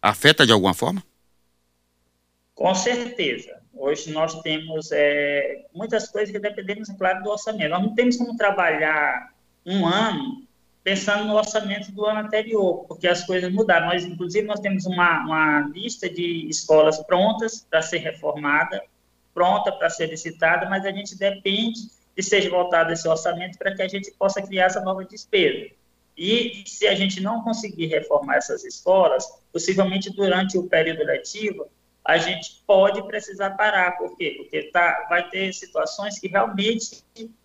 Afeta 0.00 0.46
de 0.46 0.52
alguma 0.52 0.74
forma? 0.74 1.02
Com 2.54 2.74
certeza. 2.74 3.58
Hoje 3.74 4.12
nós 4.12 4.40
temos 4.42 4.90
é, 4.92 5.66
muitas 5.74 6.08
coisas 6.08 6.30
que 6.30 6.38
dependemos, 6.38 6.88
claro, 6.96 7.22
do 7.24 7.30
orçamento. 7.30 7.70
Nós 7.70 7.82
não 7.82 7.94
temos 7.94 8.16
como 8.16 8.36
trabalhar 8.36 9.32
um 9.66 9.86
ano 9.86 10.46
pensando 10.84 11.24
no 11.24 11.34
orçamento 11.34 11.90
do 11.90 12.04
ano 12.04 12.20
anterior, 12.20 12.84
porque 12.86 13.08
as 13.08 13.24
coisas 13.24 13.50
mudaram. 13.50 13.86
Nós, 13.86 14.04
inclusive, 14.04 14.46
nós 14.46 14.60
temos 14.60 14.84
uma, 14.84 15.24
uma 15.24 15.60
lista 15.74 16.08
de 16.10 16.46
escolas 16.46 17.02
prontas 17.04 17.66
para 17.68 17.80
ser 17.80 17.98
reformada, 17.98 18.84
pronta 19.32 19.72
para 19.72 19.88
ser 19.88 20.10
licitada, 20.10 20.68
mas 20.68 20.84
a 20.84 20.92
gente 20.92 21.16
depende 21.16 21.80
que 22.14 22.22
seja 22.22 22.50
voltado 22.50 22.92
esse 22.92 23.08
orçamento 23.08 23.58
para 23.58 23.74
que 23.74 23.82
a 23.82 23.88
gente 23.88 24.12
possa 24.12 24.42
criar 24.42 24.66
essa 24.66 24.80
nova 24.82 25.04
despesa. 25.04 25.70
E 26.16 26.62
se 26.66 26.86
a 26.86 26.94
gente 26.94 27.20
não 27.20 27.42
conseguir 27.42 27.86
reformar 27.86 28.36
essas 28.36 28.62
escolas, 28.62 29.26
possivelmente 29.50 30.10
durante 30.10 30.56
o 30.58 30.68
período 30.68 31.02
letivo, 31.02 31.66
a 32.04 32.18
gente 32.18 32.62
pode 32.66 33.02
precisar 33.06 33.50
parar. 33.52 33.96
Por 33.96 34.16
quê? 34.16 34.34
Porque 34.36 34.64
tá, 34.64 35.06
vai 35.08 35.28
ter 35.30 35.52
situações 35.54 36.18
que 36.18 36.28
realmente 36.28 37.02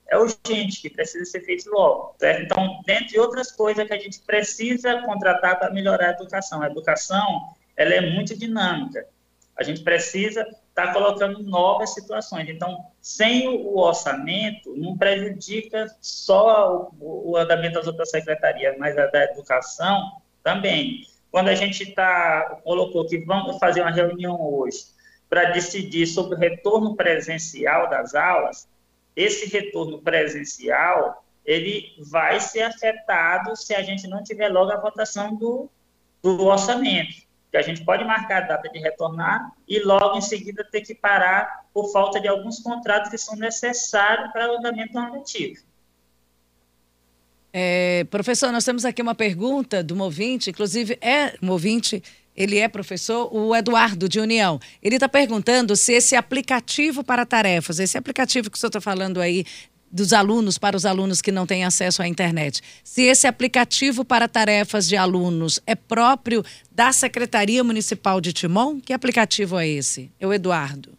é 0.09 0.17
urgente, 0.17 0.81
que 0.81 0.89
precisa 0.89 1.25
ser 1.25 1.41
feito 1.41 1.69
logo. 1.69 2.15
Certo? 2.19 2.43
Então, 2.43 2.81
dentre 2.85 3.19
outras 3.19 3.51
coisas 3.51 3.87
que 3.87 3.93
a 3.93 3.99
gente 3.99 4.19
precisa 4.21 5.01
contratar 5.01 5.59
para 5.59 5.71
melhorar 5.71 6.07
a 6.07 6.11
educação. 6.11 6.61
A 6.61 6.67
educação 6.67 7.53
ela 7.75 7.93
é 7.93 8.01
muito 8.01 8.37
dinâmica. 8.37 9.07
A 9.55 9.63
gente 9.63 9.81
precisa 9.81 10.45
está 10.81 10.93
colocando 10.93 11.43
novas 11.43 11.93
situações. 11.93 12.47
Então, 12.49 12.85
sem 13.01 13.47
o 13.47 13.77
orçamento, 13.77 14.73
não 14.77 14.97
prejudica 14.97 15.87
só 15.99 16.89
o, 16.99 17.31
o 17.31 17.37
andamento 17.37 17.75
das 17.75 17.87
outras 17.87 18.09
secretarias, 18.09 18.77
mas 18.77 18.97
a 18.97 19.07
da 19.07 19.25
educação 19.25 20.21
também. 20.41 21.05
Quando 21.29 21.49
a 21.49 21.55
gente 21.55 21.85
tá, 21.93 22.59
colocou 22.63 23.05
que 23.05 23.17
vamos 23.19 23.57
fazer 23.59 23.81
uma 23.81 23.91
reunião 23.91 24.41
hoje 24.41 24.85
para 25.29 25.51
decidir 25.51 26.07
sobre 26.07 26.35
o 26.35 26.39
retorno 26.39 26.95
presencial 26.95 27.89
das 27.89 28.15
aulas, 28.15 28.67
esse 29.19 29.47
retorno 29.47 29.99
presencial 29.99 31.25
ele 31.45 31.93
vai 32.09 32.39
ser 32.39 32.61
afetado 32.61 33.55
se 33.55 33.73
a 33.73 33.81
gente 33.81 34.07
não 34.07 34.23
tiver 34.23 34.49
logo 34.49 34.71
a 34.71 34.79
votação 34.79 35.35
do, 35.35 35.69
do 36.21 36.45
orçamento 36.45 37.29
que 37.51 37.57
a 37.57 37.61
gente 37.61 37.83
pode 37.83 38.05
marcar 38.05 38.43
a 38.43 38.47
data 38.47 38.69
de 38.69 38.79
retornar 38.79 39.51
e 39.67 39.79
logo 39.79 40.17
em 40.17 40.21
seguida 40.21 40.63
ter 40.63 40.81
que 40.81 40.93
parar 40.93 41.65
por 41.73 41.91
falta 41.91 42.19
de 42.19 42.27
alguns 42.27 42.59
contratos 42.59 43.09
que 43.09 43.17
são 43.17 43.35
necessários 43.35 44.31
para 44.31 44.51
o 44.51 44.57
andamento 44.57 44.93
normativo. 44.93 45.63
É, 47.51 48.03
professor, 48.11 48.51
nós 48.51 48.63
temos 48.63 48.85
aqui 48.85 49.01
uma 49.01 49.15
pergunta 49.15 49.83
do 49.83 49.95
Movinte, 49.95 50.51
inclusive 50.51 50.99
é 51.01 51.35
um 51.41 51.47
ele 52.39 52.57
é 52.57 52.69
professor, 52.69 53.29
o 53.35 53.53
Eduardo 53.53 54.07
de 54.07 54.17
União. 54.17 54.61
Ele 54.81 54.95
está 54.95 55.09
perguntando 55.09 55.75
se 55.75 55.91
esse 55.91 56.15
aplicativo 56.15 57.03
para 57.03 57.25
tarefas, 57.25 57.79
esse 57.79 57.97
aplicativo 57.97 58.49
que 58.49 58.57
o 58.57 58.59
senhor 58.59 58.69
está 58.69 58.79
falando 58.79 59.19
aí, 59.19 59.43
dos 59.91 60.13
alunos 60.13 60.57
para 60.57 60.77
os 60.77 60.85
alunos 60.85 61.19
que 61.21 61.31
não 61.31 61.45
têm 61.45 61.65
acesso 61.65 62.01
à 62.01 62.07
internet. 62.07 62.61
Se 62.81 63.01
esse 63.01 63.27
aplicativo 63.27 64.05
para 64.05 64.27
tarefas 64.27 64.87
de 64.87 64.95
alunos 64.95 65.59
é 65.67 65.75
próprio 65.75 66.43
da 66.71 66.93
Secretaria 66.93 67.63
Municipal 67.63 68.21
de 68.21 68.31
Timon, 68.31 68.79
que 68.79 68.93
aplicativo 68.93 69.57
é 69.57 69.67
esse? 69.67 70.09
É 70.17 70.25
o 70.25 70.33
Eduardo. 70.33 70.97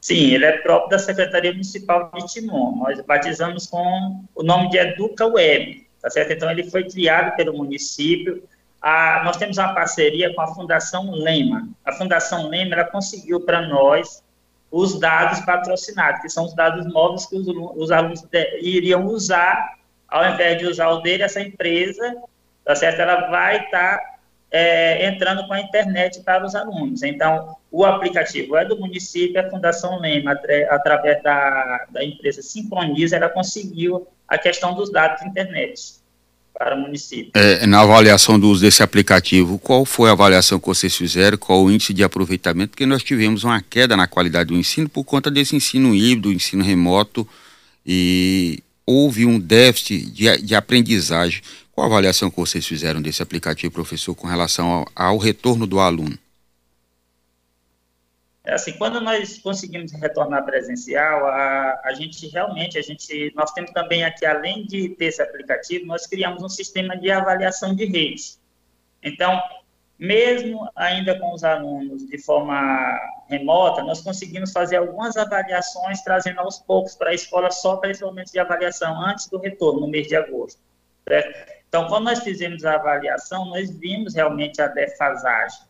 Sim, 0.00 0.32
ele 0.32 0.44
é 0.44 0.52
próprio 0.58 0.90
da 0.90 0.98
Secretaria 0.98 1.52
Municipal 1.52 2.10
de 2.14 2.32
Timon. 2.32 2.76
Nós 2.76 3.00
batizamos 3.00 3.66
com 3.66 4.22
o 4.34 4.42
nome 4.42 4.70
de 4.70 4.78
Educa 4.78 5.26
Web, 5.26 5.86
tá 6.00 6.08
certo? 6.08 6.32
Então 6.32 6.50
ele 6.50 6.70
foi 6.70 6.84
criado 6.84 7.34
pelo 7.34 7.56
município. 7.56 8.42
A, 8.80 9.22
nós 9.24 9.36
temos 9.36 9.58
uma 9.58 9.74
parceria 9.74 10.32
com 10.34 10.40
a 10.40 10.54
Fundação 10.54 11.10
Lema. 11.10 11.68
A 11.84 11.92
Fundação 11.92 12.48
Lema 12.48 12.74
ela 12.74 12.84
conseguiu 12.84 13.40
para 13.40 13.60
nós 13.68 14.22
os 14.70 14.98
dados 14.98 15.40
patrocinados, 15.40 16.22
que 16.22 16.28
são 16.28 16.44
os 16.44 16.54
dados 16.54 16.86
móveis 16.86 17.26
que 17.26 17.36
os, 17.36 17.46
os 17.76 17.90
alunos 17.90 18.22
de, 18.22 18.60
iriam 18.60 19.04
usar, 19.06 19.74
ao 20.08 20.24
invés 20.32 20.58
de 20.58 20.66
usar 20.66 20.88
o 20.90 21.00
dele, 21.00 21.22
essa 21.22 21.40
empresa, 21.40 22.16
tá 22.64 22.74
certo? 22.74 23.00
Ela 23.00 23.28
vai 23.28 23.64
estar 23.64 23.98
tá, 23.98 24.14
é, 24.50 25.06
entrando 25.06 25.46
com 25.46 25.52
a 25.52 25.60
internet 25.60 26.22
para 26.22 26.44
os 26.44 26.54
alunos. 26.54 27.02
Então, 27.02 27.56
o 27.70 27.84
aplicativo 27.84 28.56
é 28.56 28.64
do 28.64 28.78
município, 28.78 29.40
a 29.40 29.50
Fundação 29.50 30.00
Lema, 30.00 30.40
através 30.70 31.22
da, 31.22 31.86
da 31.90 32.02
empresa 32.02 32.40
Sincroniza, 32.40 33.16
ela 33.16 33.28
conseguiu 33.28 34.06
a 34.26 34.38
questão 34.38 34.74
dos 34.74 34.90
dados 34.90 35.20
de 35.20 35.28
internet 35.28 35.99
para 36.60 36.76
o 36.76 36.78
município. 36.78 37.32
É, 37.34 37.66
na 37.66 37.80
avaliação 37.80 38.38
do 38.38 38.50
uso 38.50 38.60
desse 38.60 38.82
aplicativo, 38.82 39.58
qual 39.58 39.86
foi 39.86 40.10
a 40.10 40.12
avaliação 40.12 40.60
que 40.60 40.66
vocês 40.66 40.94
fizeram? 40.94 41.38
Qual 41.38 41.64
o 41.64 41.70
índice 41.70 41.94
de 41.94 42.04
aproveitamento? 42.04 42.72
Porque 42.72 42.84
nós 42.84 43.02
tivemos 43.02 43.44
uma 43.44 43.62
queda 43.62 43.96
na 43.96 44.06
qualidade 44.06 44.48
do 44.48 44.54
ensino 44.54 44.86
por 44.86 45.02
conta 45.02 45.30
desse 45.30 45.56
ensino 45.56 45.94
híbrido, 45.94 46.30
ensino 46.30 46.62
remoto, 46.62 47.26
e 47.86 48.62
houve 48.84 49.24
um 49.24 49.40
déficit 49.40 50.04
de, 50.10 50.36
de 50.42 50.54
aprendizagem. 50.54 51.40
Qual 51.72 51.86
a 51.86 51.90
avaliação 51.90 52.30
que 52.30 52.36
vocês 52.36 52.66
fizeram 52.66 53.00
desse 53.00 53.22
aplicativo, 53.22 53.72
professor, 53.72 54.14
com 54.14 54.26
relação 54.26 54.66
ao, 54.68 54.88
ao 54.94 55.16
retorno 55.16 55.66
do 55.66 55.80
aluno? 55.80 56.18
É 58.50 58.54
assim, 58.54 58.72
quando 58.72 59.00
nós 59.00 59.38
conseguimos 59.38 59.92
retornar 59.92 60.44
presencial, 60.44 61.24
a, 61.24 61.80
a 61.84 61.94
gente 61.94 62.26
realmente, 62.26 62.76
a 62.76 62.82
gente, 62.82 63.32
nós 63.36 63.52
temos 63.52 63.70
também 63.70 64.02
aqui, 64.02 64.26
além 64.26 64.66
de 64.66 64.88
ter 64.88 65.04
esse 65.04 65.22
aplicativo, 65.22 65.86
nós 65.86 66.04
criamos 66.04 66.42
um 66.42 66.48
sistema 66.48 66.96
de 66.96 67.12
avaliação 67.12 67.76
de 67.76 67.84
redes. 67.84 68.40
Então, 69.00 69.40
mesmo 69.96 70.68
ainda 70.74 71.16
com 71.16 71.32
os 71.32 71.44
alunos 71.44 72.04
de 72.04 72.18
forma 72.18 72.98
remota, 73.28 73.84
nós 73.84 74.00
conseguimos 74.00 74.50
fazer 74.50 74.78
algumas 74.78 75.16
avaliações, 75.16 76.02
trazendo 76.02 76.40
aos 76.40 76.58
poucos 76.58 76.96
para 76.96 77.10
a 77.10 77.14
escola 77.14 77.52
só 77.52 77.76
para 77.76 77.92
esse 77.92 78.02
momento 78.02 78.32
de 78.32 78.40
avaliação, 78.40 79.00
antes 79.00 79.28
do 79.28 79.38
retorno, 79.38 79.82
no 79.82 79.86
mês 79.86 80.08
de 80.08 80.16
agosto. 80.16 80.60
Certo? 81.06 81.52
Então, 81.68 81.86
quando 81.86 82.06
nós 82.06 82.18
fizemos 82.18 82.64
a 82.64 82.74
avaliação, 82.74 83.44
nós 83.44 83.70
vimos 83.70 84.16
realmente 84.16 84.60
a 84.60 84.66
defasagem. 84.66 85.60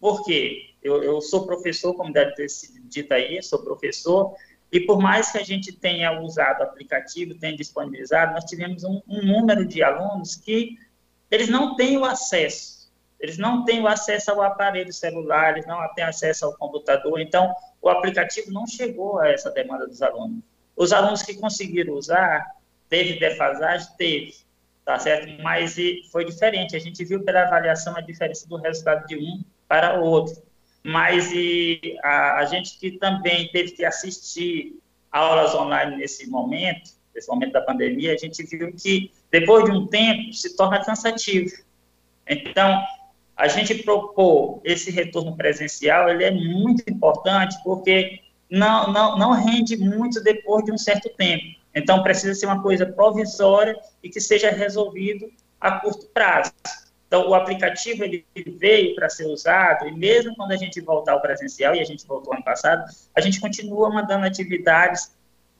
Por 0.00 0.24
quê? 0.24 0.69
Eu, 0.82 1.02
eu 1.02 1.20
sou 1.20 1.46
professor, 1.46 1.94
como 1.94 2.12
deve 2.12 2.34
ter 2.34 2.48
sido 2.48 2.80
dito 2.88 3.12
aí, 3.12 3.42
sou 3.42 3.62
professor, 3.62 4.34
e 4.72 4.80
por 4.80 5.00
mais 5.00 5.30
que 5.30 5.38
a 5.38 5.44
gente 5.44 5.72
tenha 5.72 6.20
usado 6.20 6.60
o 6.60 6.62
aplicativo, 6.62 7.34
tenha 7.34 7.56
disponibilizado, 7.56 8.32
nós 8.32 8.44
tivemos 8.44 8.84
um, 8.84 9.02
um 9.06 9.22
número 9.22 9.66
de 9.66 9.82
alunos 9.82 10.36
que 10.36 10.78
eles 11.30 11.48
não 11.48 11.76
têm 11.76 11.98
o 11.98 12.04
acesso, 12.04 12.90
eles 13.18 13.36
não 13.36 13.64
têm 13.64 13.80
o 13.80 13.88
acesso 13.88 14.30
ao 14.30 14.42
aparelho 14.42 14.92
celular, 14.92 15.52
eles 15.52 15.66
não 15.66 15.78
têm 15.94 16.04
acesso 16.04 16.46
ao 16.46 16.56
computador, 16.56 17.20
então 17.20 17.52
o 17.82 17.88
aplicativo 17.88 18.50
não 18.50 18.66
chegou 18.66 19.18
a 19.18 19.28
essa 19.28 19.50
demanda 19.50 19.86
dos 19.86 20.00
alunos. 20.00 20.42
Os 20.76 20.92
alunos 20.92 21.22
que 21.22 21.34
conseguiram 21.34 21.94
usar, 21.94 22.46
teve 22.88 23.18
defasagem? 23.18 23.88
Teve, 23.98 24.34
tá 24.84 24.98
certo? 24.98 25.42
Mas 25.42 25.76
foi 26.10 26.24
diferente, 26.24 26.74
a 26.74 26.78
gente 26.78 27.04
viu 27.04 27.22
pela 27.22 27.42
avaliação 27.42 27.94
a 27.96 28.00
diferença 28.00 28.48
do 28.48 28.56
resultado 28.56 29.06
de 29.06 29.16
um 29.16 29.42
para 29.68 30.00
o 30.00 30.04
outro 30.04 30.49
mas 30.82 31.30
e 31.32 31.98
a, 32.02 32.38
a 32.38 32.44
gente 32.46 32.78
que 32.78 32.92
também 32.92 33.48
teve 33.48 33.72
que 33.72 33.84
assistir 33.84 34.78
aulas 35.10 35.54
online 35.54 35.96
nesse 35.96 36.28
momento, 36.28 36.90
nesse 37.14 37.28
momento 37.28 37.52
da 37.52 37.60
pandemia, 37.60 38.14
a 38.14 38.16
gente 38.16 38.42
viu 38.44 38.72
que 38.72 39.10
depois 39.30 39.64
de 39.64 39.70
um 39.70 39.86
tempo 39.86 40.32
se 40.32 40.56
torna 40.56 40.84
cansativo. 40.84 41.50
Então, 42.26 42.82
a 43.36 43.48
gente 43.48 43.74
propor 43.82 44.60
esse 44.64 44.90
retorno 44.90 45.36
presencial, 45.36 46.08
ele 46.08 46.24
é 46.24 46.30
muito 46.30 46.82
importante 46.90 47.56
porque 47.64 48.20
não, 48.50 48.92
não, 48.92 49.18
não 49.18 49.32
rende 49.32 49.76
muito 49.76 50.22
depois 50.22 50.64
de 50.64 50.72
um 50.72 50.78
certo 50.78 51.08
tempo. 51.16 51.58
Então, 51.74 52.02
precisa 52.02 52.34
ser 52.34 52.46
uma 52.46 52.62
coisa 52.62 52.84
provisória 52.84 53.78
e 54.02 54.08
que 54.08 54.20
seja 54.20 54.50
resolvido 54.50 55.30
a 55.60 55.72
curto 55.72 56.06
prazo. 56.06 56.52
Então, 57.10 57.28
o 57.28 57.34
aplicativo 57.34 58.04
ele 58.04 58.24
veio 58.56 58.94
para 58.94 59.10
ser 59.10 59.26
usado, 59.26 59.84
e 59.88 59.90
mesmo 59.90 60.32
quando 60.36 60.52
a 60.52 60.56
gente 60.56 60.80
voltar 60.80 61.14
ao 61.14 61.20
presencial, 61.20 61.74
e 61.74 61.80
a 61.80 61.84
gente 61.84 62.06
voltou 62.06 62.32
ano 62.32 62.44
passado, 62.44 62.84
a 63.16 63.20
gente 63.20 63.40
continua 63.40 63.90
mandando 63.90 64.24
atividades. 64.24 65.10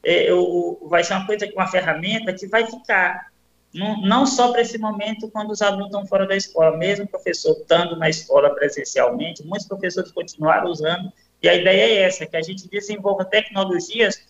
É, 0.01 0.31
eu, 0.31 0.79
vai 0.89 1.03
ser 1.03 1.15
uma 1.15 1.27
coisa, 1.27 1.51
uma 1.53 1.67
ferramenta 1.67 2.33
que 2.33 2.47
vai 2.47 2.65
ficar. 2.71 3.33
Não, 3.75 4.01
não 4.01 4.27
só 4.27 4.53
para 4.53 4.61
esse 4.61 4.79
momento, 4.79 5.29
quando 5.29 5.51
os 5.51 5.61
alunos 5.61 5.87
estão 5.87 6.07
fora 6.07 6.25
da 6.25 6.37
escola, 6.37 6.77
mesmo 6.77 7.07
o 7.07 7.09
professor 7.09 7.57
estando 7.61 7.97
na 7.97 8.09
escola 8.09 8.55
presencialmente, 8.55 9.45
muitos 9.45 9.67
professores 9.67 10.13
continuaram 10.13 10.71
usando, 10.71 11.13
e 11.43 11.49
a 11.49 11.55
ideia 11.57 11.83
é 11.83 12.03
essa, 12.03 12.27
que 12.27 12.37
a 12.37 12.43
gente 12.43 12.69
desenvolva 12.69 13.25
tecnologias 13.25 14.23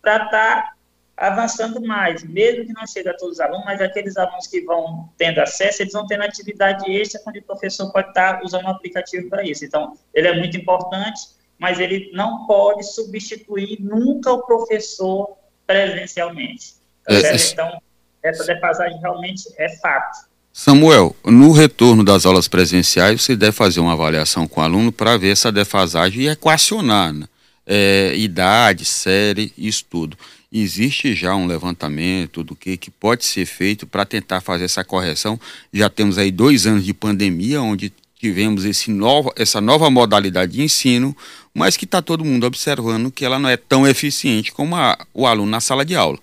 para 0.00 0.26
estar 0.26 0.62
tá 0.62 0.72
avançando 1.18 1.80
mais, 1.80 2.22
mesmo 2.22 2.64
que 2.64 2.72
não 2.72 2.86
chegue 2.86 3.08
a 3.08 3.14
todos 3.14 3.34
os 3.34 3.40
alunos, 3.40 3.64
mas 3.64 3.80
aqueles 3.80 4.16
alunos 4.16 4.46
que 4.46 4.60
vão 4.60 5.08
tendo 5.18 5.40
acesso, 5.40 5.82
eles 5.82 5.92
vão 5.92 6.06
tendo 6.06 6.22
atividade 6.22 6.90
extra, 6.90 7.20
onde 7.26 7.40
o 7.40 7.42
professor 7.42 7.90
pode 7.92 8.08
estar 8.08 8.40
usando 8.44 8.66
o 8.66 8.68
aplicativo 8.68 9.28
para 9.28 9.42
isso. 9.42 9.64
Então, 9.64 9.94
ele 10.14 10.28
é 10.28 10.38
muito 10.38 10.56
importante, 10.56 11.20
mas 11.58 11.80
ele 11.80 12.10
não 12.12 12.46
pode 12.46 12.84
substituir 12.84 13.78
nunca 13.80 14.32
o 14.32 14.42
professor 14.42 15.36
presencialmente. 15.66 16.74
Tá 17.04 17.14
é, 17.14 17.36
então, 17.36 17.82
essa 18.22 18.44
defasagem 18.44 18.98
realmente 19.00 19.42
é 19.58 19.68
fato. 19.78 20.28
Samuel, 20.52 21.16
no 21.24 21.50
retorno 21.50 22.04
das 22.04 22.26
aulas 22.26 22.46
presenciais, 22.46 23.22
você 23.22 23.34
deve 23.34 23.52
fazer 23.52 23.80
uma 23.80 23.92
avaliação 23.92 24.46
com 24.46 24.60
o 24.60 24.64
aluno 24.64 24.92
para 24.92 25.16
ver 25.16 25.32
essa 25.32 25.50
defasagem 25.50 26.22
e 26.22 26.28
equacionar 26.28 27.12
né? 27.12 27.26
é, 27.66 28.12
idade, 28.16 28.84
série, 28.84 29.52
isso 29.58 29.84
tudo 29.90 30.16
existe 30.50 31.14
já 31.14 31.34
um 31.34 31.46
levantamento 31.46 32.42
do 32.42 32.56
que, 32.56 32.76
que 32.76 32.90
pode 32.90 33.24
ser 33.24 33.46
feito 33.46 33.86
para 33.86 34.04
tentar 34.04 34.40
fazer 34.40 34.64
essa 34.64 34.84
correção. 34.84 35.38
Já 35.72 35.90
temos 35.90 36.18
aí 36.18 36.30
dois 36.30 36.66
anos 36.66 36.84
de 36.84 36.94
pandemia, 36.94 37.60
onde 37.60 37.92
tivemos 38.18 38.64
esse 38.64 38.90
novo, 38.90 39.32
essa 39.36 39.60
nova 39.60 39.90
modalidade 39.90 40.52
de 40.52 40.62
ensino, 40.62 41.16
mas 41.54 41.76
que 41.76 41.84
está 41.84 42.02
todo 42.02 42.24
mundo 42.24 42.44
observando 42.46 43.12
que 43.12 43.24
ela 43.24 43.38
não 43.38 43.48
é 43.48 43.56
tão 43.56 43.86
eficiente 43.86 44.52
como 44.52 44.74
a, 44.74 44.98
o 45.14 45.26
aluno 45.26 45.50
na 45.50 45.60
sala 45.60 45.84
de 45.84 45.94
aula. 45.94 46.16
O 46.16 46.20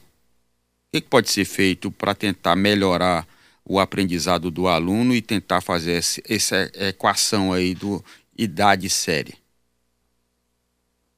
que, 0.93 1.01
que 1.01 1.09
pode 1.09 1.29
ser 1.29 1.45
feito 1.45 1.91
para 1.91 2.15
tentar 2.15 2.55
melhorar 2.55 3.27
o 3.63 3.79
aprendizado 3.79 4.51
do 4.51 4.67
aluno 4.67 5.13
e 5.13 5.21
tentar 5.21 5.61
fazer 5.61 6.03
essa 6.27 6.71
equação 6.75 7.53
aí 7.53 7.73
do 7.73 8.03
idade 8.37 8.89
série? 8.89 9.44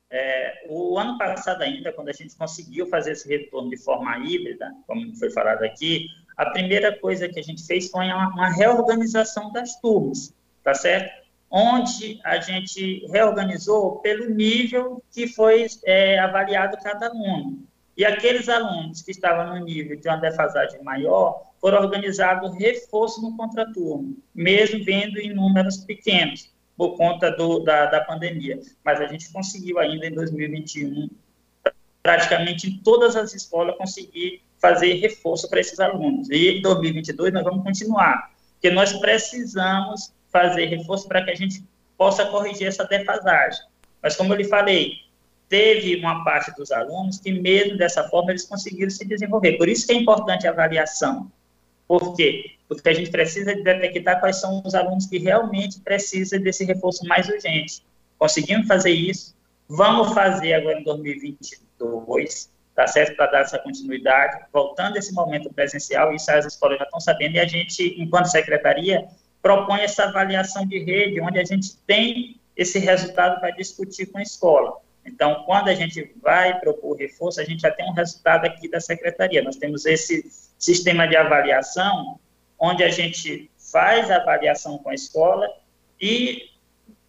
É, 0.09 0.65
o 0.69 0.97
ano 0.97 1.17
passado 1.17 1.61
ainda, 1.61 1.91
quando 1.91 2.09
a 2.09 2.13
gente 2.13 2.35
conseguiu 2.35 2.87
fazer 2.87 3.11
esse 3.11 3.27
retorno 3.27 3.69
de 3.69 3.77
forma 3.77 4.17
híbrida, 4.19 4.73
como 4.85 5.13
foi 5.17 5.29
falado 5.29 5.63
aqui, 5.63 6.07
a 6.37 6.49
primeira 6.51 6.97
coisa 6.97 7.27
que 7.27 7.39
a 7.39 7.43
gente 7.43 7.65
fez 7.65 7.89
foi 7.89 8.05
uma, 8.05 8.29
uma 8.29 8.49
reorganização 8.49 9.51
das 9.51 9.79
turmas, 9.81 10.33
tá 10.63 10.73
certo? 10.73 11.27
Onde 11.49 12.19
a 12.23 12.39
gente 12.39 13.05
reorganizou 13.07 13.99
pelo 13.99 14.29
nível 14.29 15.03
que 15.11 15.27
foi 15.27 15.67
é, 15.85 16.19
avaliado 16.19 16.77
cada 16.81 17.07
aluno. 17.07 17.65
E 17.97 18.05
aqueles 18.05 18.47
alunos 18.47 19.01
que 19.01 19.11
estavam 19.11 19.57
no 19.57 19.65
nível 19.65 19.99
de 19.99 20.07
uma 20.07 20.17
defasagem 20.17 20.81
maior 20.83 21.51
foram 21.59 21.79
organizados 21.79 22.55
reforço 22.55 23.21
no 23.21 23.35
contraturno, 23.35 24.15
mesmo 24.35 24.85
vendo 24.85 25.17
em 25.17 25.33
números 25.33 25.77
pequenos 25.77 26.55
por 26.77 26.96
conta 26.96 27.31
do, 27.31 27.60
da, 27.60 27.88
da 27.88 28.01
pandemia. 28.01 28.60
Mas 28.86 29.01
a 29.01 29.07
gente 29.07 29.31
conseguiu 29.34 29.79
ainda 29.79 30.05
em 30.05 30.13
2021, 30.13 31.10
praticamente 32.03 32.69
em 32.69 32.77
todas 32.77 33.15
as 33.15 33.34
escolas, 33.34 33.75
conseguir 33.75 34.41
fazer 34.62 34.93
reforço 34.93 35.50
para 35.50 35.60
esses 35.60 35.79
alunos. 35.79 36.29
E 36.29 36.60
em 36.60 36.62
2022 36.62 37.34
nós 37.34 37.43
vamos 37.43 37.63
continuar, 37.63 38.31
porque 38.53 38.69
nós 38.69 38.93
precisamos 38.93 40.13
fazer 40.31 40.65
reforço 40.65 41.07
para 41.07 41.24
que 41.24 41.31
a 41.31 41.36
gente 41.36 41.63
possa 41.98 42.25
corrigir 42.25 42.67
essa 42.67 42.86
defasagem. 42.86 43.65
Mas 44.01 44.15
como 44.15 44.34
eu 44.34 44.38
lhe 44.38 44.43
falei, 44.43 44.93
teve 45.50 45.96
uma 45.96 46.24
parte 46.24 46.53
dos 46.55 46.72
alunos 46.72 47.19
que 47.19 47.31
mesmo 47.31 47.77
dessa 47.77 48.07
forma 48.10 48.31
eles 48.31 48.46
conseguiram 48.46 48.89
se 48.89 49.05
desenvolver. 49.05 49.58
Por 49.58 49.67
isso 49.67 49.88
que 49.88 49.93
é 49.93 49.95
importante 49.95 50.47
a 50.47 50.51
avaliação. 50.51 51.32
Por 51.88 52.15
Porque 52.67 52.89
a 52.89 52.93
gente 52.93 53.10
precisa 53.10 53.56
detectar 53.56 54.19
quais 54.19 54.39
são 54.41 54.62
os 54.65 54.75
alunos 54.75 55.06
que 55.06 55.17
realmente 55.17 55.80
precisam 55.80 56.39
desse 56.39 56.65
reforço 56.65 57.06
mais 57.08 57.27
urgente. 57.30 57.84
Conseguimos 58.17 58.67
fazer 58.67 58.91
isso, 58.91 59.36
vamos 59.69 60.13
fazer 60.13 60.53
agora 60.53 60.80
em 60.80 60.84
2022, 60.84 62.51
tá 62.75 62.88
certo? 62.88 63.15
Para 63.15 63.32
dar 63.32 63.39
essa 63.41 63.60
continuidade, 63.60 64.45
voltando 64.51 64.97
esse 64.97 65.13
momento 65.13 65.51
presencial, 65.53 66.13
isso 66.13 66.30
as 66.32 66.45
escolas 66.45 66.77
já 66.77 66.86
estão 66.86 66.99
sabendo, 66.99 67.36
e 67.36 67.39
a 67.39 67.45
gente, 67.45 67.95
enquanto 67.97 68.25
secretaria, 68.25 69.08
propõe 69.41 69.82
essa 69.82 70.06
avaliação 70.06 70.65
de 70.65 70.80
rede, 70.80 71.21
onde 71.21 71.39
a 71.39 71.43
gente 71.45 71.77
tem 71.86 72.39
esse 72.56 72.80
resultado 72.80 73.39
para 73.39 73.51
discutir 73.51 74.08
com 74.08 74.17
a 74.17 74.21
escola. 74.21 74.77
Então, 75.06 75.43
quando 75.45 75.69
a 75.69 75.73
gente 75.73 76.12
vai 76.21 76.60
propor 76.60 76.97
reforço, 76.97 77.39
a 77.39 77.43
gente 77.45 77.62
já 77.62 77.71
tem 77.71 77.89
um 77.89 77.93
resultado 77.93 78.45
aqui 78.45 78.69
da 78.69 78.82
secretaria. 78.82 79.41
Nós 79.41 79.56
temos 79.56 79.86
esse 79.86 80.30
sistema 80.58 81.08
de 81.08 81.15
avaliação, 81.15 82.19
onde 82.60 82.84
a 82.84 82.89
gente 82.89 83.50
faz 83.72 84.10
a 84.10 84.17
avaliação 84.17 84.78
com 84.78 84.89
a 84.89 84.93
escola 84.93 85.48
e, 86.00 86.50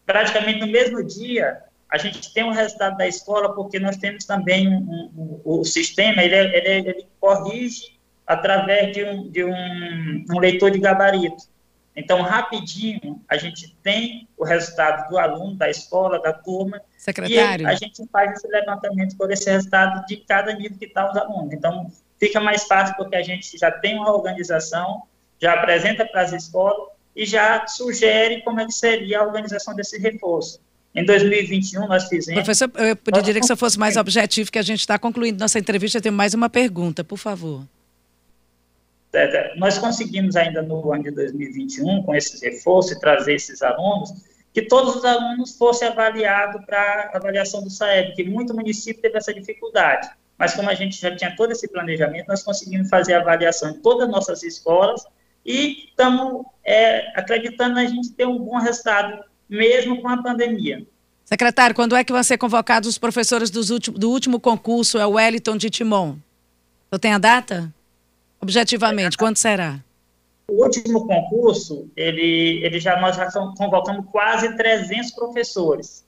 praticamente 0.04 0.60
no 0.60 0.66
mesmo 0.66 1.02
dia, 1.02 1.62
a 1.90 1.96
gente 1.96 2.32
tem 2.34 2.44
o 2.44 2.52
resultado 2.52 2.96
da 2.96 3.06
escola, 3.06 3.54
porque 3.54 3.78
nós 3.78 3.96
temos 3.96 4.24
também 4.24 4.68
um, 4.68 5.10
um, 5.16 5.40
o 5.44 5.64
sistema, 5.64 6.22
ele, 6.22 6.36
ele, 6.36 6.90
ele 6.90 7.06
corrige 7.18 7.98
através 8.26 8.92
de 8.92 9.04
um, 9.04 9.30
de 9.30 9.44
um, 9.44 10.24
um 10.30 10.38
leitor 10.38 10.70
de 10.70 10.78
gabarito. 10.78 11.44
Então, 11.96 12.22
rapidinho, 12.22 13.20
a 13.28 13.36
gente 13.36 13.74
tem 13.82 14.28
o 14.36 14.44
resultado 14.44 15.08
do 15.08 15.18
aluno, 15.18 15.56
da 15.56 15.68
escola, 15.68 16.20
da 16.20 16.32
turma, 16.32 16.80
Secretário. 16.96 17.66
e 17.66 17.68
a 17.68 17.74
gente 17.74 18.06
faz 18.12 18.32
esse 18.32 18.46
levantamento 18.46 19.16
por 19.16 19.32
esse 19.32 19.50
resultado 19.50 20.06
de 20.06 20.18
cada 20.18 20.52
nível 20.52 20.78
que 20.78 20.84
está 20.84 21.10
os 21.10 21.16
alunos. 21.16 21.52
Então, 21.52 21.90
fica 22.16 22.38
mais 22.38 22.64
fácil 22.64 22.94
porque 22.96 23.16
a 23.16 23.22
gente 23.22 23.58
já 23.58 23.72
tem 23.72 23.96
uma 23.96 24.12
organização, 24.14 25.02
já 25.40 25.54
apresenta 25.54 26.04
para 26.04 26.22
as 26.22 26.32
escolas 26.32 26.88
e 27.14 27.26
já 27.26 27.66
sugere 27.66 28.42
como 28.42 28.60
é 28.60 28.66
que 28.66 28.72
seria 28.72 29.20
a 29.20 29.24
organização 29.24 29.74
desse 29.74 29.98
reforço. 29.98 30.60
Em 30.94 31.04
2021, 31.04 31.86
nós 31.86 32.08
fizemos. 32.08 32.42
Professor, 32.42 32.70
eu 32.76 32.96
pediria 32.96 33.40
que 33.40 33.46
você 33.46 33.56
fosse 33.56 33.78
mais 33.78 33.96
objetivo, 33.96 34.50
que 34.50 34.58
a 34.58 34.62
gente 34.62 34.80
está 34.80 34.98
concluindo 34.98 35.38
nossa 35.38 35.58
entrevista. 35.58 35.98
Eu 35.98 36.02
tenho 36.02 36.14
mais 36.14 36.34
uma 36.34 36.48
pergunta, 36.48 37.04
por 37.04 37.18
favor. 37.18 37.62
Nós 39.56 39.78
conseguimos 39.78 40.36
ainda 40.36 40.62
no 40.62 40.92
ano 40.92 41.04
de 41.04 41.10
2021, 41.10 42.02
com 42.02 42.14
esses 42.14 42.42
reforços 42.42 42.92
e 42.92 43.00
trazer 43.00 43.34
esses 43.34 43.62
alunos, 43.62 44.12
que 44.52 44.62
todos 44.62 44.96
os 44.96 45.04
alunos 45.04 45.56
fossem 45.56 45.88
avaliados 45.88 46.64
para 46.64 47.10
avaliação 47.14 47.62
do 47.62 47.70
SAEB, 47.70 48.14
que 48.14 48.24
muito 48.24 48.54
município 48.54 49.00
teve 49.00 49.16
essa 49.16 49.32
dificuldade. 49.32 50.08
Mas 50.36 50.54
como 50.54 50.70
a 50.70 50.74
gente 50.74 51.00
já 51.00 51.14
tinha 51.14 51.34
todo 51.36 51.52
esse 51.52 51.66
planejamento, 51.68 52.28
nós 52.28 52.42
conseguimos 52.42 52.88
fazer 52.88 53.14
a 53.14 53.20
avaliação 53.20 53.70
em 53.70 53.74
todas 53.80 54.04
as 54.04 54.10
nossas 54.10 54.42
escolas 54.42 55.04
e 55.44 55.86
estamos 55.88 56.44
é, 56.64 57.18
acreditando 57.18 57.78
a 57.78 57.84
gente 57.84 58.12
ter 58.12 58.26
um 58.26 58.38
bom 58.38 58.58
resultado, 58.58 59.24
mesmo 59.48 60.00
com 60.02 60.08
a 60.08 60.22
pandemia. 60.22 60.86
Secretário, 61.24 61.76
quando 61.76 61.94
é 61.94 62.02
que 62.02 62.12
vão 62.12 62.22
ser 62.22 62.38
convocados 62.38 62.88
os 62.88 62.98
professores 62.98 63.50
último, 63.70 63.98
do 63.98 64.10
último 64.10 64.40
concurso, 64.40 64.98
é 64.98 65.06
o 65.06 65.12
Wellington 65.12 65.56
de 65.56 65.68
Timon? 65.68 66.16
Eu 66.90 66.98
tenho 66.98 67.16
a 67.16 67.18
data? 67.18 67.72
Objetivamente, 68.40 69.16
quando 69.16 69.36
será? 69.36 69.78
O 70.48 70.64
último 70.64 71.06
concurso, 71.06 71.90
ele, 71.94 72.64
ele 72.64 72.80
já, 72.80 72.98
nós 72.98 73.14
já 73.14 73.30
convocamos 73.30 74.06
quase 74.10 74.56
300 74.56 75.10
professores. 75.10 76.02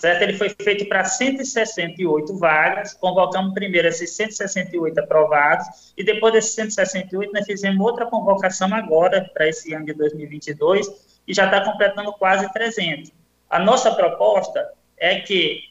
Certo? 0.00 0.22
Ele 0.22 0.32
foi 0.32 0.48
feito 0.48 0.88
para 0.88 1.04
168 1.04 2.38
vagas, 2.38 2.94
convocamos 2.94 3.52
primeiro 3.52 3.86
esses 3.86 4.16
168 4.16 4.98
aprovados, 4.98 5.92
e 5.94 6.02
depois 6.02 6.32
desses 6.32 6.54
168 6.54 7.30
nós 7.34 7.44
fizemos 7.44 7.84
outra 7.84 8.06
convocação 8.06 8.74
agora, 8.74 9.30
para 9.34 9.46
esse 9.46 9.74
ano 9.74 9.84
de 9.84 9.92
2022, 9.92 11.20
e 11.28 11.34
já 11.34 11.44
está 11.44 11.62
completando 11.62 12.14
quase 12.14 12.50
300. 12.50 13.12
A 13.50 13.58
nossa 13.58 13.94
proposta 13.94 14.72
é 14.96 15.20
que 15.20 15.64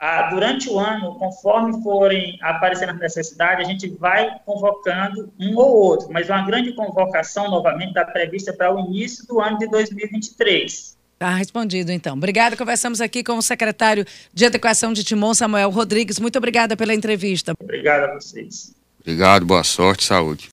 ah, 0.00 0.30
durante 0.30 0.68
o 0.68 0.80
ano, 0.80 1.14
conforme 1.14 1.80
forem 1.80 2.40
aparecendo 2.42 2.90
as 2.90 2.98
necessidades, 2.98 3.64
a 3.64 3.70
gente 3.70 3.88
vai 3.88 4.36
convocando 4.44 5.32
um 5.38 5.56
ou 5.56 5.76
outro, 5.76 6.08
mas 6.10 6.28
uma 6.28 6.44
grande 6.44 6.72
convocação, 6.72 7.48
novamente, 7.48 7.90
está 7.90 8.04
prevista 8.04 8.52
para 8.52 8.74
o 8.74 8.80
início 8.80 9.24
do 9.28 9.40
ano 9.40 9.58
de 9.58 9.68
2023. 9.68 10.95
Está 11.16 11.34
respondido, 11.34 11.90
então. 11.90 12.14
Obrigada. 12.14 12.58
Conversamos 12.58 13.00
aqui 13.00 13.24
com 13.24 13.38
o 13.38 13.42
secretário 13.42 14.04
de 14.34 14.44
Adequação 14.44 14.92
de 14.92 15.02
Timon, 15.02 15.32
Samuel 15.32 15.70
Rodrigues. 15.70 16.20
Muito 16.20 16.36
obrigada 16.36 16.76
pela 16.76 16.94
entrevista. 16.94 17.54
Obrigado 17.58 18.10
a 18.10 18.14
vocês. 18.14 18.74
Obrigado, 19.00 19.46
boa 19.46 19.64
sorte, 19.64 20.04
saúde. 20.04 20.44